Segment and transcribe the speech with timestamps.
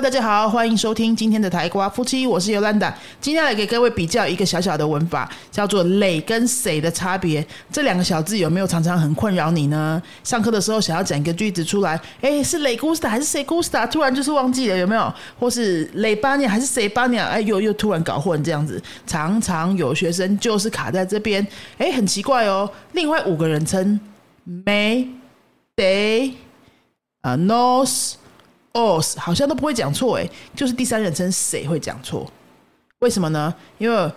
[0.00, 2.92] 大家好，欢迎收听今天的台瓜夫妻，我是尤兰达。
[3.20, 7.46] 今天来给各位比较一个小小的文法，叫做“累”跟“谁”的差别。
[7.70, 10.02] 这两个小字有没有常常很困扰你呢？
[10.24, 13.86] 上课的时候想要讲一个句子出来，哎，是“累 gusta” 还是“谁 gusta”？
[13.90, 15.12] 突然就是忘记了，有没有？
[15.38, 17.18] 或是“累巴尼”还是“谁巴尼”？
[17.20, 21.46] 哎，又又突然搞混这样子，常常有学生就是卡在这边，
[21.76, 22.70] 哎，很奇怪哦。
[22.92, 24.00] 另外五个人称
[24.48, 25.06] “may”、
[25.76, 26.32] “day”、
[27.20, 28.14] 啊 Nose。
[28.72, 32.26] Os 好像都不会讲错诶，就是第三人称谁会讲错？
[33.00, 33.54] 为什么呢？
[33.78, 34.12] 因为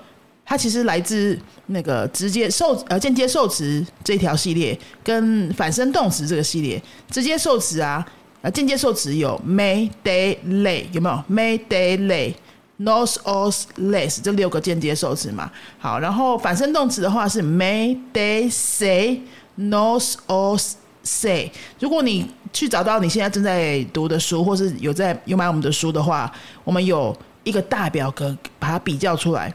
[0.46, 6.82] 它其实来自那个直接受呃间接受词这条系列跟反身动词这个系列。
[7.10, 8.06] 直接受词啊，
[8.42, 12.34] 呃间接受词有 may day lay 有没有 may day lay
[12.80, 15.50] knows os less 这六个间接受词嘛？
[15.80, 19.22] 好，然后反身动词的话是 may day say
[19.58, 21.52] knows os say。
[21.80, 26.32] 如果你去找到你现在正在读的书，或是有在有买我们的书的话，
[26.64, 29.54] 我们有一个大表格，把它比较出来，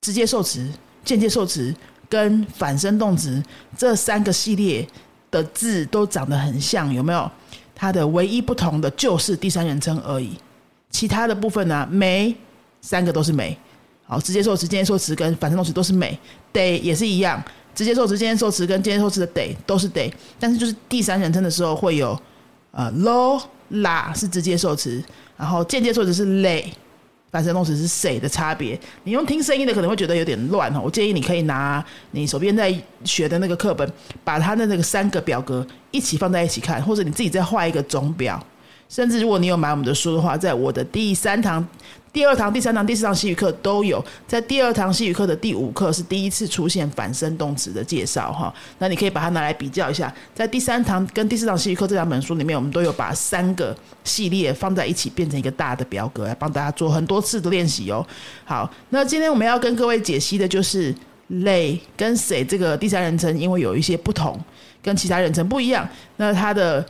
[0.00, 0.68] 直接受词、
[1.04, 1.74] 间接受词
[2.08, 3.42] 跟反身动词
[3.76, 4.86] 这三个系列
[5.30, 7.30] 的字都长得很像，有没有？
[7.74, 10.36] 它的唯一不同的就是第三人称而已，
[10.90, 12.34] 其他的部分呢，没
[12.80, 13.56] 三个都是没。
[14.06, 16.18] 好，直接受词、间接受词跟反身动词都是没，
[16.52, 17.42] 得也是一样。
[17.80, 22.14] 直接受词、间接受词跟间接受词的得都是得，但是就是第三人称的时候会有
[22.72, 25.02] 呃 lo la 是直接受词，
[25.34, 26.62] 然后间接受词是 lay，
[27.30, 28.78] 反身动词是谁的差别。
[29.04, 32.70] 你用听声音的可能会觉得有点乱哦，我建议你可以拿你手边在
[33.02, 33.90] 学的那个课本，
[34.22, 38.38] 把它的那个三个表格一起放在一起看，或者你自己再画一个总表。
[38.90, 41.66] 甚至如果你有买我们的书的话，在我的第三堂。
[42.12, 58.04] 第二堂、第三堂、第四堂西语课都有，在第二堂西语课的第五课是第一次出现反身动词的介绍哈，那你可以把它拿来比较一下，在第三堂跟第四堂西语课这两本书里面，我们都有把三个系列放在一起，变成一个大的表格来帮大家做很多次的练习哦。
[58.44, 60.92] 好，那今天我们要跟各位解析的就是
[61.44, 64.36] “累”跟“谁”这个第三人称，因为有一些不同，
[64.82, 66.84] 跟其他人称不一样，那它的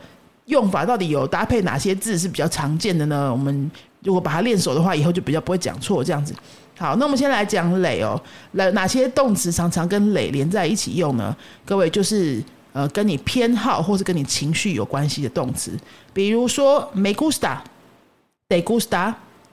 [0.51, 3.31] 用法到底有搭配哪些字是比较常见的呢？
[3.31, 3.71] 我们
[4.03, 6.35] 如果把它练熟的话，以后就比较不会讲错这样子。
[6.77, 11.35] 好，那我们先来讲“累”哦，哪哪些动词常常跟“累”连在一起用呢？
[11.63, 15.71] 各位就是呃，跟你偏好或是跟你情绪有关系的动词，
[16.13, 18.61] 比如说 “me gusta”，“de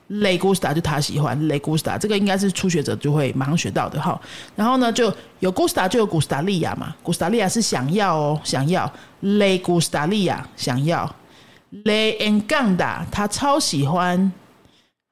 [0.08, 4.20] 雷古斯塔就他喜欢雷古斯塔这个应该是初学者就会马上学到的哈。
[4.56, 11.14] 然后呢，就有古斯塔就有古斯塔利亚”嘛古斯塔利亚”是想要哦，想要雷古斯塔利亚”想要。
[11.84, 14.18] 雷恩冈达他超喜欢；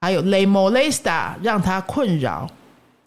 [0.00, 2.48] 还有雷莫雷斯塔让他困扰。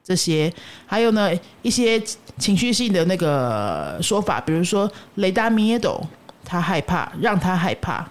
[0.03, 0.53] 这些
[0.85, 1.31] 还有呢
[1.63, 1.99] 一些
[2.37, 5.99] 情绪性的那个说法，比如说 Le da miedo，
[6.45, 8.07] 他害怕，让他害怕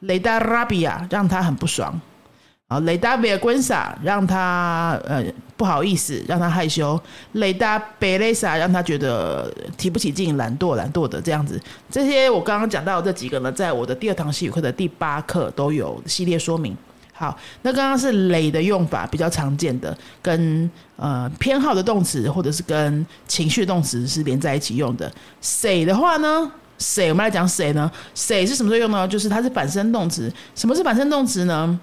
[0.00, 1.98] 雷达拉比亚让他很不爽。
[2.72, 5.22] 啊，雷达贝尔昆萨让他呃
[5.58, 6.98] 不好意思，让他害羞；
[7.32, 11.60] 雷达贝雷萨让他觉得提不起劲，懒惰懒惰的这样子。
[11.90, 16.74] 这些我刚刚讲到这几个呢，在我的第二堂西语课的第八课都有系列说明。
[17.12, 25.12] 好，那刚刚是雷的用法比较常见的，跟呃偏好的动词或者是跟情绪动词是连在一起用的。
[25.42, 26.50] 谁的话呢？
[26.78, 27.88] 谁我们来讲谁呢？
[28.12, 29.06] 谁是什么时候用呢？
[29.06, 30.32] 就是它是反身动词。
[30.56, 31.78] 什么是反身动词呢？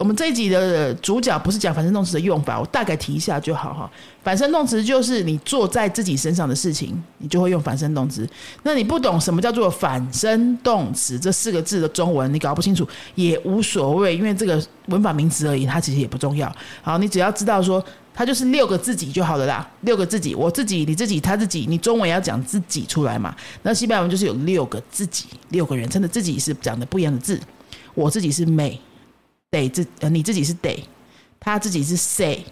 [0.00, 3.90] 我们这一集的主角不是讲反身动词的用法，我大概提一下就好哈。
[4.24, 8.26] 反身动词就是你做在自己身上的事情，你就会用反身动词。
[8.62, 16.50] 那你不懂什么叫做反身动词这四个字的中文，你搞不清楚也无所谓，因为这个文法名词而已，它其实也不重要。
[16.80, 17.84] 好，你只要知道说
[18.14, 23.36] 它就是六个自己就好了啦，六个自己，我自己、你自己、他自己，你中文要讲自己出来嘛。
[23.64, 27.38] 那西班牙文就是有六个自己，六个人称的自己是讲的不一样的字。
[27.94, 28.80] 我自己是美。
[29.50, 30.82] 得自呃，你自己是得，
[31.38, 32.44] 他自己是 say，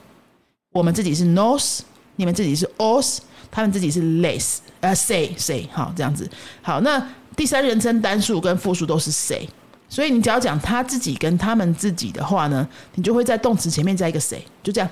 [0.72, 1.81] 我们自己是 knows，
[2.16, 3.19] 你们自己是 os，
[3.50, 6.28] 他们自己是 less，呃 say say 好这样子
[6.61, 7.00] 好，那
[7.37, 9.49] 第三人称单数跟复数都是 say，
[9.88, 14.90] 所以你只要讲他自己跟他们自己的话呢，你就会在动词前面加一个 say，就这样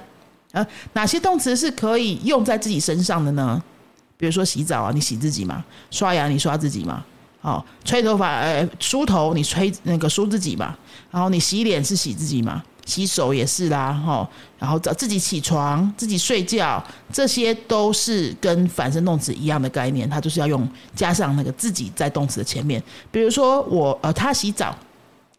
[0.52, 0.66] 啊。
[0.92, 3.62] 哪些动词是可以用在自己身上的呢？
[4.16, 7.04] 比如说洗澡啊，你洗自己嘛；刷牙你刷自己嘛。
[7.42, 10.76] 哦，吹头发，呃，梳头，你吹那个梳自己嘛。
[11.10, 14.28] 然后你洗脸是洗自己嘛，洗手也是啦，哈。
[14.58, 22.82] 然后找自己起床，自己睡觉，这些都是跟反身动词一样的概念，它就是要用加上那个自己在动词的前面。
[23.10, 24.76] 比如说我，呃，他洗澡，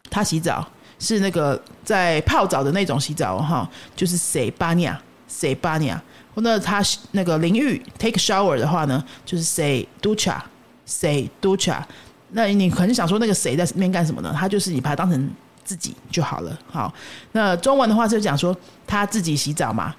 [0.08, 0.66] 他洗澡
[0.98, 6.00] 是那个在泡澡的那种洗澡，哈，就是 say banya，say banya。
[6.34, 6.80] 或者他
[7.10, 10.40] 那个淋浴 take shower 的话呢，就是 say ducha。
[10.88, 11.82] 谁 ducha？
[12.30, 14.34] 那你可能想说那个谁在那边干什么呢？
[14.36, 15.30] 他就是你把它当成
[15.62, 16.58] 自己就好了。
[16.70, 16.92] 好，
[17.32, 18.56] 那中文的话就讲说
[18.86, 19.94] 他自己洗澡嘛，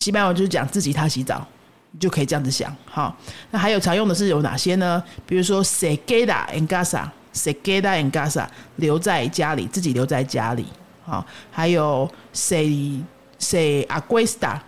[0.00, 1.46] 西班牙文就是讲自己他洗澡，
[1.90, 2.74] 你就可以这样子想。
[2.84, 3.16] 好，
[3.50, 5.02] 那还有常用的是有哪些呢？
[5.26, 8.46] 比如说 se queda en casa，se queda en casa，
[8.76, 10.66] 留在家里，自己留在家里。
[11.04, 13.02] 好，还有 se
[13.38, 14.58] se aguesta。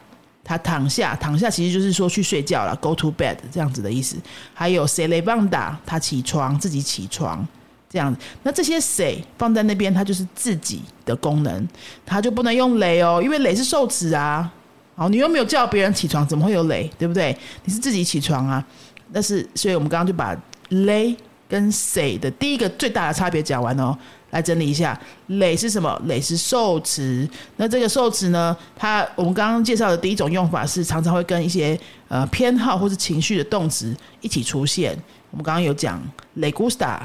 [0.45, 4.17] 他躺下，躺下其实就是说去睡觉了，go to bed 这样子的意思。
[4.53, 7.47] 还有 se levanta，他起床，自己起床
[7.89, 8.15] 这样。
[8.43, 9.03] 那这些 s
[9.39, 11.67] 放在那边，它就是自己的功能，
[12.05, 14.53] 它就不能用雷哦，因为雷是受词啊。
[14.95, 17.37] 好，你又没有叫别人起床，怎么会有雷对不对？
[17.65, 18.65] 你是自己起床啊。
[19.13, 20.37] 但是，所以我们刚刚就把
[20.69, 21.17] 雷
[21.49, 23.97] 跟 s 的第一个最大的差别讲完哦。
[24.35, 25.97] 来整理一下，累是什么？
[26.07, 27.27] 累是受词。
[27.57, 28.57] 那这个受词呢？
[28.75, 31.79] 它我们刚刚介绍的第一种用法是常常会跟一些
[32.09, 34.93] 呃偏好或是情绪的动词一起出现。
[35.31, 36.03] 我们刚刚有讲
[36.35, 36.99] ，le gusta、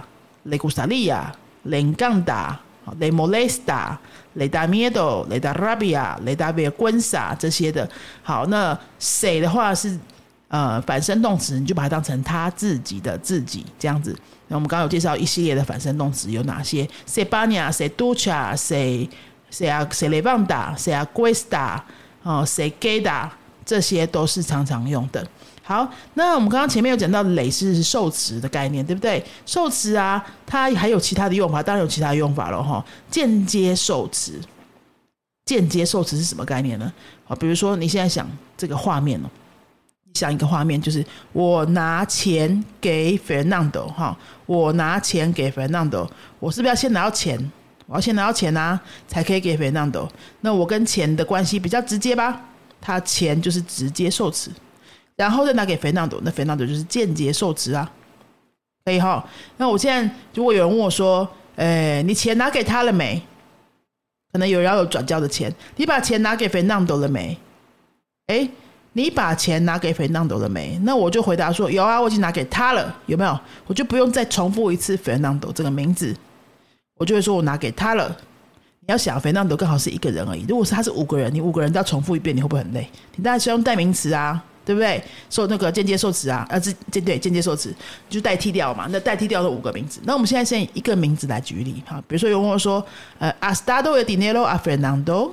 [0.46, 1.22] le gustaría、
[1.66, 2.56] le encanta、
[3.00, 3.96] le molesta、
[4.34, 7.88] le da miedo、le da rabia、le da vergüenza 这些的。
[8.24, 9.96] 好，那谁的话是
[10.50, 14.14] 呃反身动词，你就把它当成他自己的自己这样子。
[14.48, 19.08] 那我们刚刚有介绍一系列的反身动词有哪些？se baña, se ducha, se
[19.52, 21.80] se se levanta, se acuesta，
[22.24, 23.30] 哦，se queda，
[23.64, 25.26] 这些都是常常用的。
[25.64, 29.24] 好，那我们刚刚前面有讲到累是受词的概念，对不对？
[29.46, 32.84] 受词啊，它还有其他的用法，当然有其他的用法了哈。
[33.12, 34.34] 间接受词，
[35.46, 36.92] 间接受词是什么概念呢？
[37.24, 39.30] 好，比如说你现在想这个画面哦。
[40.14, 46.10] 想一个画面，就是我拿钱给 Fernando 哈，我拿钱给 Fernando，
[46.40, 47.52] 我是不是要先拿到钱？
[47.86, 50.08] 我要先拿到钱啊，才可以给 Fernando。
[50.42, 52.42] 那我跟钱的关系比较直接吧？
[52.82, 54.52] 他钱就是直接受词，
[55.16, 57.90] 然后再拿给 Fernando，那 Fernando 就是间接受词啊，
[58.86, 59.26] 可以哈。
[59.58, 63.22] 那我现在如果有人问我说，哎，你钱拿给他了没？
[64.32, 67.38] 可能有人要有转交的钱，你把钱拿给 Fernando 了没？
[68.28, 68.50] 哎。
[68.94, 70.78] 你把钱拿给费南多了没？
[70.84, 73.40] 那我就回答说有啊，我已经拿给他了，有没有？
[73.68, 76.16] 我就不用再重复一次费南多这个名字，
[76.98, 78.18] 我就会说我拿给他了。
[78.82, 82.90] 你要想费南多刚好是一个人而已，如果是他是五个人，你五个人都要重复一遍，你会不会很累？
[83.16, 85.02] 你当然需要用代名词啊，对不对？
[85.30, 87.72] 受那个间接受词啊，呃，这间对间接受词
[88.10, 90.00] 就代替掉嘛，那代替掉了五个名字。
[90.04, 92.84] 那我们现在先以一个名字来举例哈，比如说有问我说，
[93.20, 95.30] 呃，Astado el dinero a Fernando。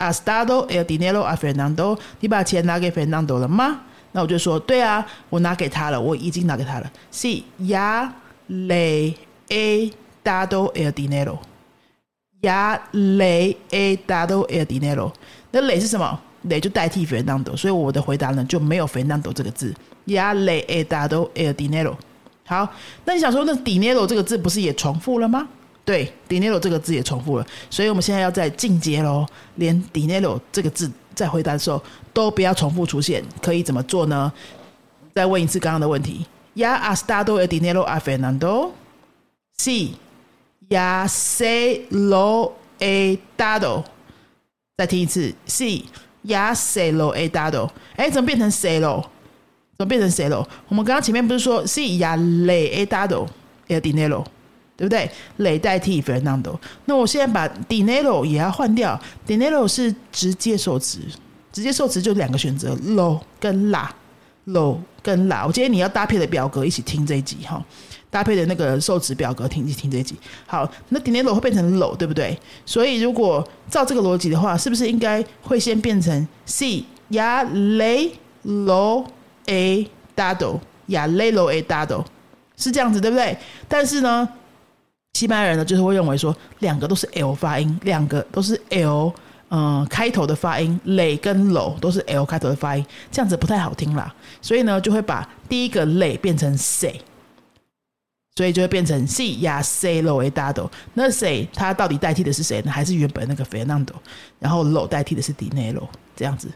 [0.00, 3.82] Astado el dinero a Fernando，你把钱拿给 Fernando 了吗？
[4.12, 6.90] 那我就说，对啊，我拿给他了，我已经拿给他了。
[7.12, 8.10] Sí, ya
[8.48, 9.14] le
[9.48, 9.92] he
[10.24, 11.38] dado el dinero.
[12.40, 15.12] Ya le he dado el dinero.
[15.50, 16.18] 那 le 是什么
[16.48, 19.74] ？le 就代替 Fernando，所以我的回答呢就没有 Fernando 这个字。
[20.06, 21.94] Ya le he dado el dinero。
[22.46, 22.66] 好，
[23.04, 25.46] 那你想说，那 dinero 这个字不是也重复了吗？
[25.84, 31.82] 对，dinero 这个字也重复了，所以我们现在要在进阶喽，连 dinero 这个字在回答的时候
[32.12, 34.32] 都不要重复出现，可以怎么做呢？
[35.14, 36.24] 再问一次刚刚的问题
[36.54, 38.70] ：Ya has dado el dinero a Fernando?
[39.58, 39.94] Sí,
[40.68, 43.84] ya se lo he dado。
[44.76, 45.84] 再听一次：Sí,
[46.24, 47.70] ya se lo he dado。
[47.96, 49.02] 哎，怎么变成 se 了？
[49.76, 50.46] 怎么变成 se 了？
[50.68, 53.26] 我们刚刚前面不是说 Sí, ya le he dado
[53.68, 54.24] el dinero？
[54.80, 55.10] 对不对？
[55.36, 58.98] 累代替 Fernando，那我现在把 dinero 也要换掉。
[59.26, 61.00] dinero 是直接受词，
[61.52, 65.46] 直接受词就两个选择 low 跟 la，low 跟 la。
[65.46, 67.62] 我今天你要搭配的表格一起听这一集哈，
[68.08, 70.14] 搭配的那个受词表格听一听这一集。
[70.46, 72.34] 好，那 dinero 会变成 low，对不对？
[72.64, 78.12] 所以如果照这个逻辑的话，是不是应该会先变成 si ya le
[78.46, 79.04] lo
[79.44, 82.02] e dado，ya le lo e dado，
[82.56, 83.36] 是这样子对不对？
[83.68, 84.26] 但是呢？
[85.14, 89.12] 西班牙人呢，就是会认为说，两个都是 L 发音，两个都是 L，
[89.50, 94.14] 嗯，开头的发音累跟 low 都是 L 开头的发音，这样子不太好听啦。
[94.40, 97.02] 所以呢，就会把第一个累变成 C，
[98.36, 100.70] 所以就会变成 C 呀 say low a dado。
[100.94, 102.70] 那 C 它到底代替的是谁呢？
[102.70, 103.94] 还是原本那个 Fernando？
[104.38, 105.86] 然后 low 代替的是 dinero，
[106.16, 106.48] 这样子。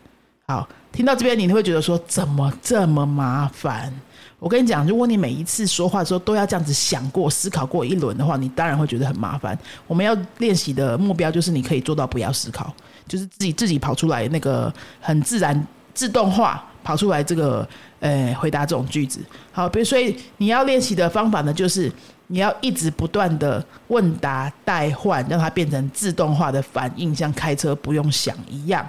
[0.46, 3.90] 好，听到这边你会觉得说，怎么这么麻烦？
[4.38, 9.58] 我跟你讲，如果你每一次说话的时候都要这样子想过、思考过一轮的话，你当然会觉得很麻烦。
[9.86, 12.70] 我们要练习的目标就是你可以做到不要思考，
[13.08, 14.70] 就是自己自己跑出来那个
[15.00, 17.66] 很自然、自动化跑出来这个
[18.00, 19.20] 呃回答这种句子。
[19.50, 21.90] 好，比如所以你要练习的方法呢，就是
[22.26, 28.86] 你要一直不断的问答代换，让它变成自动化的反应，像开车不用想一样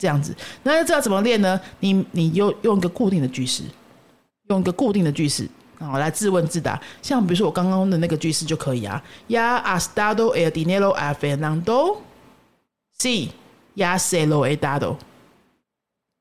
[0.00, 0.34] 这样子。
[0.64, 1.60] 那这要怎么练呢？
[1.78, 3.62] 你你用用一个固定的句式。
[4.48, 6.80] 用一个固定的句式，好，来自问自答。
[7.00, 9.00] 像比如说我刚刚的那个句式就可以啊。
[9.28, 11.98] Ya astado el dinero a Fernando?
[12.98, 13.28] Sí,
[13.76, 14.96] ya se lo he dado.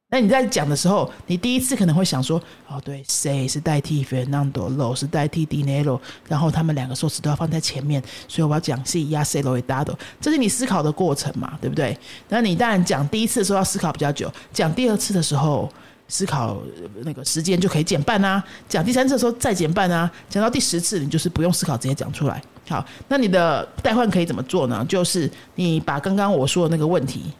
[0.09, 9.97] 那你在讲的时候，你第一次可能会想说，哦，对，谁是代替 Fernando，lo 是代替 dinero，然后他们两个说词都要放在前面，所以我要讲是 ya se l o 达 d a。
[10.19, 11.97] 这是你思考的过程嘛，对不对？
[12.27, 15.71] 那你当然讲第一次的时候要思考比较久，讲第二次的时候。
[16.11, 16.57] 思考
[17.03, 22.41] 那个时间就可以减半啊，讲第三次的时候再减半啊，讲到第十次你就是不用思考直接讲出来。
[22.67, 24.83] 好，那你的代换可以怎么做呢？
[24.89, 27.31] 就是你把刚刚我说的那个问题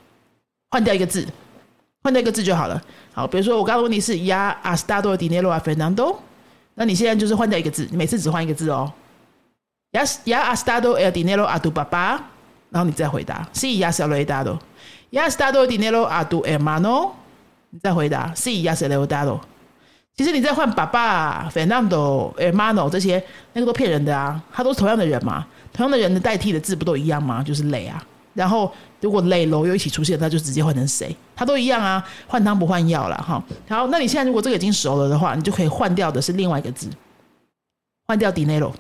[0.70, 1.28] 换掉一个字，
[2.04, 2.82] 换掉一个字就好了。
[3.14, 6.18] 好，比如说我刚刚问题是 Ya a s t a d o dinero a Fernando，
[6.76, 8.92] 那你现在就是换掉一个字，你每次只换一个字哦。
[9.92, 12.20] Ya Ya a s t a d o el dinero a tu papá，
[12.70, 14.60] 然后你再回答 Si ya se lo he dado。
[15.12, 17.12] Ya a s t a d o dinero a tu hermano。
[17.72, 19.40] 你再回答，C 呀，谁来回答喽？
[20.18, 24.42] 其实你再换爸爸、Fernando、Hermano 这些，那个都骗人的啊！
[24.52, 27.44] 他都是同样的人嘛，同样的人的代替的字不都一样吗？
[27.44, 28.04] 就是累啊。
[28.40, 31.14] 然后如果累楼又一起出现，那就直接换成谁？
[31.36, 33.44] 它都一样啊，换汤不换药了哈。
[33.68, 36.90] 好，那你现在如果这个已经熟了的话，你就可以换掉的是另外一个字，
[38.08, 38.72] 换掉 Dinero。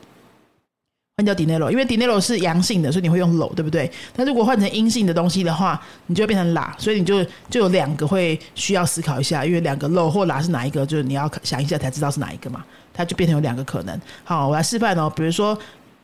[1.17, 3.91] 换掉 dinero，因为 dinero 是阳性的，所以你会用 lo，对不对？
[4.15, 12.63] 那如果换成阴性的东西的话，你就会变成 la，所以你就就有两个会需要思考一下，因为两个 lo 或 la 是哪一个，就是你要想一下才知道是哪一个嘛，
[12.93, 13.99] 它就变成有两个可能。
[14.23, 15.59] 好，我来示范哦，比如说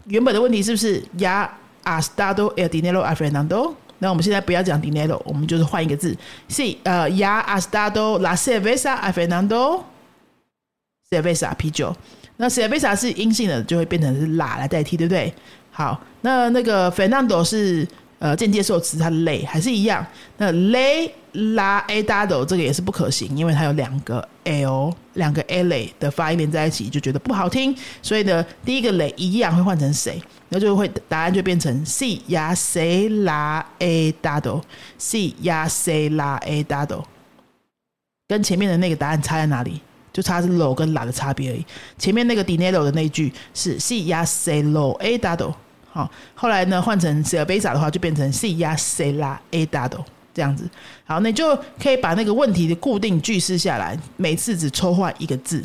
[0.08, 1.48] 原本的问题是不是 ya
[1.86, 3.74] ha estado el dinero a Fernando？
[4.00, 6.14] 那我们现在不要讲 dinero，我们就是换一个字
[6.50, 11.96] ，s 呃，ya ha estado la cerveza a Fernando？cerveza 啤酒。
[12.38, 15.34] 那 cerveza 是阴性的，就会变成是 la 来代替，对不对？
[15.72, 17.88] 好，那那个 Fernando 是
[18.20, 20.06] 呃间接受词，它的 le 还是一样。
[20.38, 27.74] 那 le la a dado 这个也是不可行，因为它有两个 l 两个 l 的发音连在一起，就觉得不好听。
[28.02, 30.22] 所以呢，第一个 le 一样会换成谁？
[30.50, 37.04] 那就会答案就变成 c ya se la a dado，c ya se la a dado，
[38.28, 39.82] 跟前面的那个答案差在哪里？
[40.14, 41.66] 就差是 low 跟 la 的差别而已。
[41.98, 45.54] 前面那个 dinero 的那句是 si ya se lo a dado，
[45.92, 50.70] 好，后来呢换成 cerveza 的话就变成 si ya se la a dado 这样子。
[51.04, 55.62] 好，你就可以把那个问题的固定句式下来，每次只抽换一个字，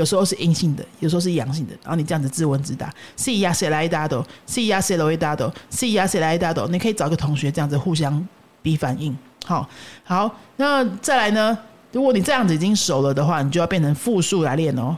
[0.00, 6.38] 有时候是阴性的，有时候是阳性的，然后你这样子自问自答：si ya se la a dado，si ya se lo a dado，si ya se la a
[6.38, 6.66] dado。
[6.68, 8.26] 你可以找个同学这样子互相
[8.62, 9.14] 比反应。
[9.44, 9.68] 好，
[10.02, 11.58] 好，那再来呢？
[11.92, 14.96] 如果你这样子已经熟了的话，你就要变成复数来练哦。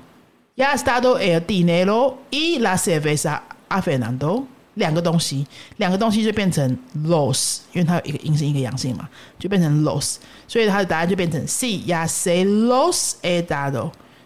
[0.54, 4.44] Ya estado el dinero y la cerveza a Fernando，
[4.74, 5.46] 两个东西，
[5.78, 10.16] 两个东西就变成 los，因为它有一个阴性一个阳性嘛，就变成 los，
[10.46, 13.42] 所以它的答案就变成 Si ya se los he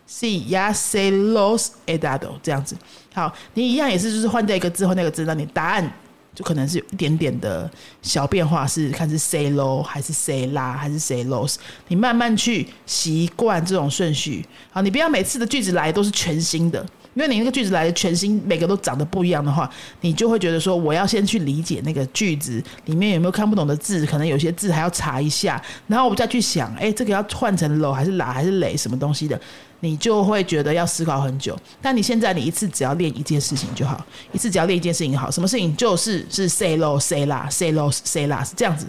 [0.09, 2.77] see，yes，say，lose，add，这样子。
[3.15, 5.93] 好，你一样也是，就是换掉一个字，换那个字，那你答案。
[6.35, 7.71] 就可能是有一点点的
[8.03, 11.55] 小变化，是看是 say low 还是 say 拉还是 say lows，
[11.89, 14.45] 你慢慢去习惯这种顺序。
[14.71, 16.85] 好，你不要每次的句子来都是全新的，
[17.17, 19.69] 因为你那个句子来的全新，每个都长得不一样的话，
[20.03, 29.41] 你就会觉得说我要先去理解那个句子里面有没有看不懂的字，可能有些字还要查一下，然后我再去想，哎，这个要换成楼还是拉还是垒什么东西的。
[29.81, 38.87] 你就会觉得要思考很久，但你现在你一次只要练一件事情就好，一次只要练一件事情好，什么事情就是是 say low say 啦 say low say 啦是这样子，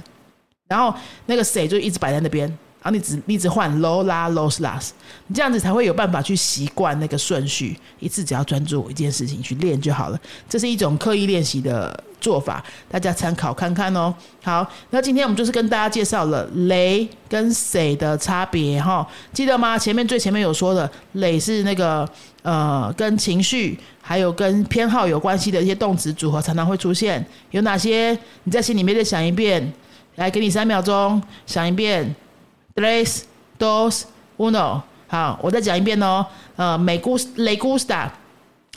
[0.68, 0.94] 然后
[1.26, 2.58] 那个 say 就一直摆在那边。
[2.88, 4.92] 然后你只一直换 low 啦 low last，
[5.28, 10.18] 你这样子才会有办法去习惯那个顺序，一次只要专注一件事情去练就好了。
[10.48, 14.16] 这是一种刻意练习的做法，大家参考看看哦。
[14.42, 19.78] 好，那今天我们就是跟大家介绍了雷跟谁的差别哈，记得吗？
[19.78, 22.10] 前面最前面有说的，雷是那个
[22.44, 28.18] 呃跟情绪还有跟偏好有关系的一些动词组合常常会出现，有哪些？
[28.46, 29.74] 你在心里面再想一遍，
[30.16, 32.16] 来给你三秒钟想一遍。
[32.78, 33.26] Tres,
[33.58, 34.04] dos,
[34.38, 34.84] uno。
[35.08, 36.24] 好，我再讲一遍哦。
[36.58, 38.10] 呃，me gusta, le gusta,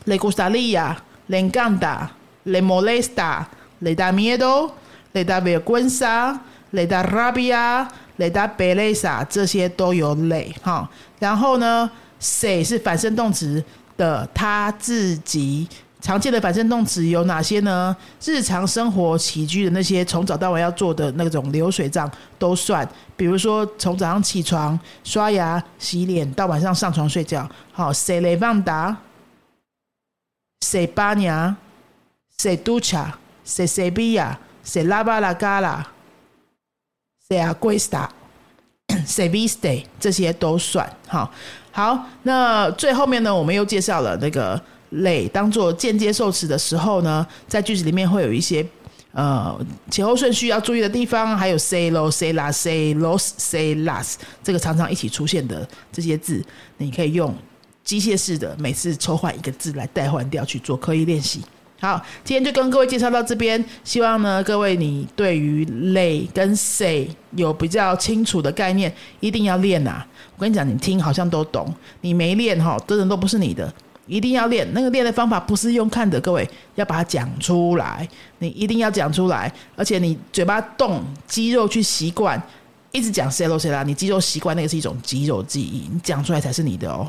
[0.07, 2.09] le gustaría, le encanta,
[2.45, 3.45] le molesta,
[3.81, 4.73] le da miedo,
[5.13, 6.41] le da vergüenza,
[6.71, 10.89] le da rabia, le da pereza，这些都有 le 哈。
[11.19, 13.63] 然后呢，se 是反身动词
[13.99, 15.69] 的他自己。
[16.01, 17.97] 常见的反身动词有哪些呢？
[18.25, 22.89] 日常生活起居的那些从早到晚要做的那种流水账都算。
[23.17, 27.49] 比如说从早上起床、刷牙、洗脸到晚上上床睡觉。
[27.73, 40.91] 好，se levanta，se baña，se ducha，se cepilla，se lava la cara，se acuesta，se viste，这些都算。
[41.07, 41.31] 好，
[41.73, 48.65] 好，那最后面呢，我们又介绍了那个累当做间接受词的时候呢，在句子里面会有一些
[49.13, 49.59] 呃
[49.91, 56.45] 前后顺序要注意的地方，还有 say low say last say los say last 这个常常一起出现的这些字，
[56.79, 57.35] 你可以用
[57.83, 61.41] 机械式的每次抽换一个字来代换掉去做刻意练习。
[61.81, 70.05] 好，今天就跟各位介绍到这边，希望呢各位你对于累跟 say 有比较清楚的概念，一定要练呐。
[70.37, 73.73] 我跟你讲，你听好像都懂，你没练哈，真的都不是你的，
[74.11, 74.67] 一定要练。
[74.73, 78.07] 那个练的方法不是用看的，各位要把它讲出来，
[78.39, 82.43] 你一定要讲出来，而且你嘴巴动，肌肉去习惯，
[82.91, 87.09] 一直讲 say 咯 say 啦，你肌肉习惯那个是一种肌肉记忆，你讲出来才是你的哦。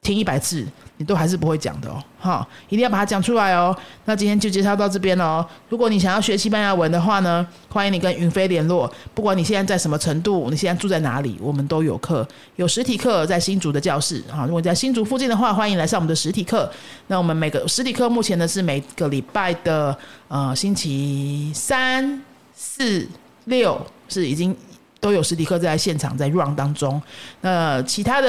[0.00, 0.64] 听一百次，
[0.96, 3.76] 你都还是不会讲的哦，哈，一定要把它讲出来哦。
[4.04, 5.44] 那今天就介绍到这边喽。
[5.68, 8.90] 如果你想要学西班牙文的话呢，欢迎你跟云飞联络。
[9.12, 12.26] 不管你现在在什么程度，你现在住在哪里，我们都有课，
[12.56, 14.22] 有实体课在新竹的教室。
[14.30, 16.70] 哈，如果在新竹附近的话，欢迎来上我们的实体课。
[17.08, 19.94] 那我们每个实体课目前呢是每个礼拜的
[20.28, 22.22] 呃星期三、
[22.54, 23.06] 四、
[23.46, 24.56] 六是已经。
[25.00, 27.00] 都有实体课在现场在 run 当中，
[27.40, 28.28] 那其他的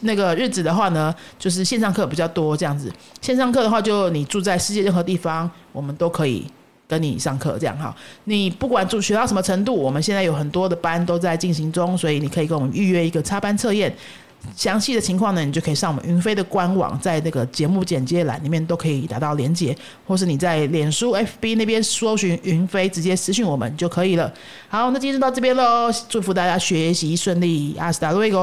[0.00, 2.90] 那个日子的话呢，就是线上课比较多这样子。
[3.20, 6.46] 线上课的话，就你住在世界任何地方，我们都可以
[6.86, 7.94] 跟你上课这样哈。
[8.24, 13.94] 你不管住学到什么程度，我们现在有很多的班都在进行中，所以你可以跟我们预约一个插班测验。
[14.56, 19.76] 详细的情况呢，你就可以上我们云飞的官网，在那个节目简介栏里面都可以达到连接，
[20.06, 24.32] 或是你在脸书 FB 那边搜寻云飞，直接私讯我们就可以了。
[24.68, 28.36] 好，那今天就到这边喽，祝福大家学习顺利，阿斯达瑞 g